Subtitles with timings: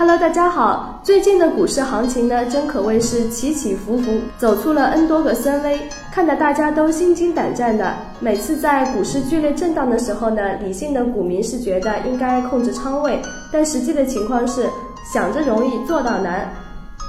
[0.00, 0.98] Hello，大家好。
[1.04, 5.78] 最近的股市行情呢，真可谓是起起伏伏，走出了 N 多个深 V，
[6.10, 7.92] 看得大家都心惊胆战的。
[8.18, 13.20] 每次在股市剧烈震荡的时候呢，理性的股民是觉得应该控制仓位，
[13.52, 14.66] 但实际的情况是
[15.12, 16.50] 想着容易做到难。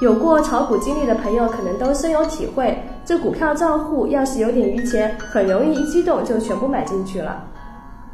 [0.01, 7.41] 有过炒股经历的朋友可能都深有体会，这股票账户要是有点余钱，很容易一激动就全部买进去了。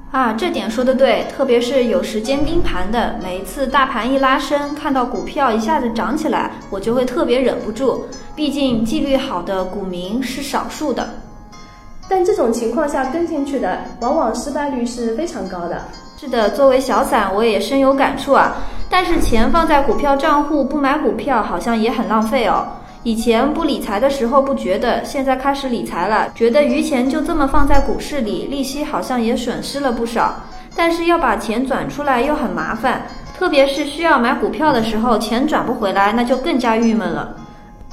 [0.10, 8.06] 啊，这点说的对，特别是有时间盯盘的，每一次大盘一拉升，看到股票一下子涨起来，我就会特别忍不住。
[8.34, 11.10] 毕竟纪律好的股民是少数的，
[12.08, 15.82] 但这种情况下跟进去的，往往失败率是非常高的。
[16.18, 18.56] 是的，作为小散，我也深有感触啊。
[18.90, 22.66] 但是钱放在股票账户不买股票，好像也很浪费哦。
[23.04, 30.36] 以前不理财的时候不觉得，现在开始理财了，觉得余钱就这么放在股市里，利息好像也损失了不少。
[30.76, 33.04] 但是要把钱转出来又很麻烦，
[33.36, 37.36] 特别是需要买股票的时候，钱转不回来，那就更加郁闷了。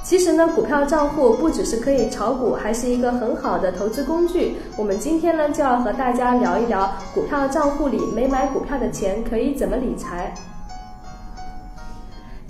[0.03, 4.57] 其实呢，股票账户不只是可以炒股，还是一个很好的投资工具。
[4.77, 10.35] 我们今天呢，就要和大家聊一聊股票账户里没买股票的钱可以怎么理财。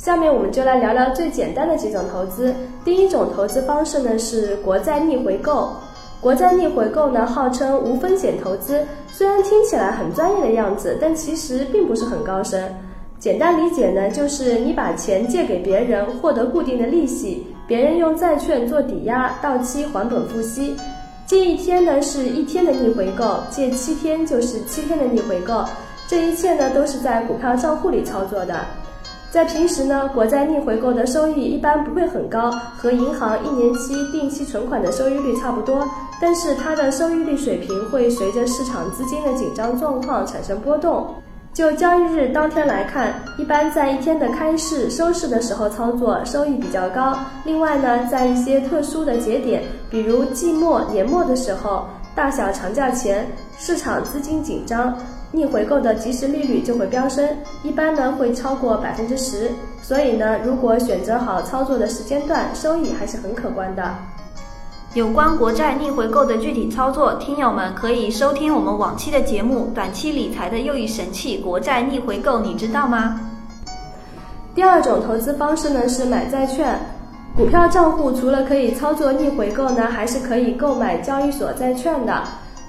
[0.05, 2.55] 下面我们就来聊聊最简单的几种投资。
[2.84, 5.72] 第一种投资方式呢是国债逆回购。
[6.20, 12.70] 国债逆回购呢号称无风险投资，虽然听起来很专业的样子，但其实并不是很高深。
[13.19, 20.77] 简单理解呢就是你把钱借给别人，获得固定的利息，别人用债券做抵押，到期还本付息。
[21.24, 25.64] 借一天呢是一天的逆回购，借七天就是七天的逆回购。
[26.06, 28.55] 这一切呢都是在股票账户里操作的。
[29.34, 35.84] 在平时呢，国债逆回购的收益一般不会很高，和银行一年期定期存款的收益率差不多。
[36.20, 41.12] 但是它的收益率水平会随着市场资金的紧张状况产生波动。
[41.52, 47.18] 就交易日当天来看，一般在一天的开市、收市的时候操作收益比较高。
[47.44, 53.27] 另外呢，在一些特殊的节点，比如季末、年末的时候，大小长假前，
[53.58, 54.96] 市场资金紧张。
[55.34, 57.28] 逆回购的即时利率就会飙升，
[57.64, 59.50] 一般呢会超过百分之十。
[59.83, 63.95] 所以呢，如果选择好操作的时间段，收益还是很可观的。
[64.95, 73.20] 有关国债逆回购的具体操作，听友们可以收听我们往期的节目《短期理财的又一神器——国债逆回购》，你知道吗？
[74.55, 76.78] 第二种投资方式呢是买债券。
[77.36, 82.22] 股票账户除了可以操作逆回购呢，还是可以购买交易所债券的。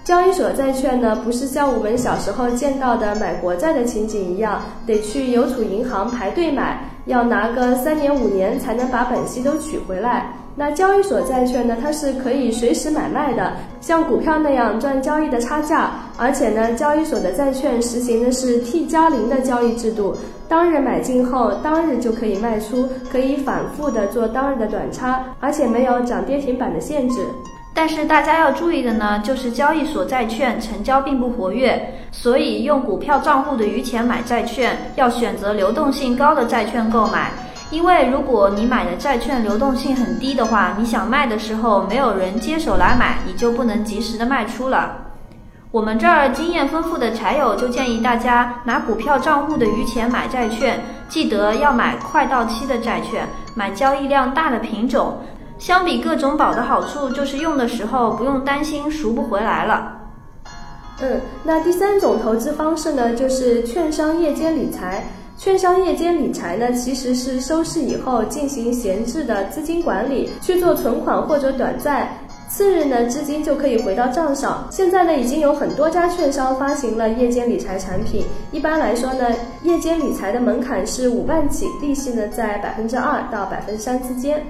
[0.06, 10.32] 交易所债券呢，不是像我们小时候见到的买国债的情景一样，得去邮储银行排队买，要拿个三年五年才能把本息都取回来。
[10.56, 15.90] 那交易所债券呢，它是可以随时买卖的，像股票那样赚交易的差价。
[16.18, 20.16] 而且呢，交易所的债券实行的是 T 加零的交易制度，
[20.48, 27.16] 当日买进后当日就可以卖出，可以反复的做当日的短差，而且没有涨跌停板的限制。
[27.78, 37.31] 但是大家要注意的呢，就是交易所债券成交并不活跃，所以用股票账户的余钱买债券，要选择流动性高的债券购买。
[37.72, 44.94] 因为如果你买的债券流动性很低的话，你想卖的时候没有人接手来买，你就不能及时的卖出了。
[45.72, 55.18] 我们这儿经验丰富的柴友就建议大家拿股票账户的余钱买债券，记得要买快到期的债券，买交易量大的品种。
[55.58, 59.94] 相比各种保的好处，就是用的时候不用担心赎不回来了。
[61.02, 65.04] 嗯，那第三种投资方式呢，就是券商夜间理财。
[65.38, 72.18] 券商夜间理财呢，其实是收市以后进行闲置的资金管理，去做存款或者短债，
[72.48, 74.66] 次日呢资金就可以回到账上。
[74.72, 78.26] 现在呢，已经有很多家券商发行了夜间理财产品。
[78.54, 79.28] 一般来说呢，
[79.64, 84.42] 夜间理财的门槛是五万起，利息呢在百分之二到百分之三之间。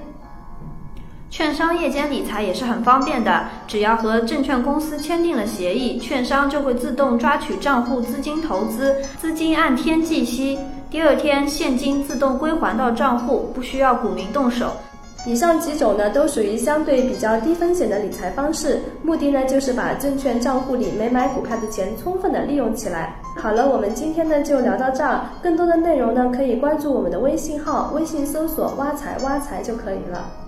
[1.28, 10.58] 券商夜间理财也是很方便的，只要和证券公司签订了协议，券商就会自动抓取账户资金投资，资金按天计息，
[10.90, 14.72] 第二天现金自动归还到账户，不需要股民动手。
[15.26, 23.16] 以上几种呢，都属于相对比较低风险的理财方式，目的呢就是把证券账户里没买股票的钱充分的利用起来。
[23.36, 30.45] 好了，我们今天呢就聊到这儿，更多的内容呢可以关注我们的微信号，微信搜索“挖财挖财”就可以了。